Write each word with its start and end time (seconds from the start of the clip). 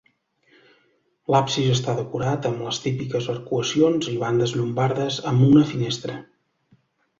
L'absis 1.33 1.67
està 1.73 1.95
decorat 1.99 2.47
amb 2.51 2.65
les 2.69 2.81
típiques 2.87 3.29
arcuacions 3.35 4.09
i 4.15 4.17
bandes 4.25 4.57
llombardes, 4.63 5.21
amb 5.35 5.47
una 5.53 5.69
finestra. 5.77 6.19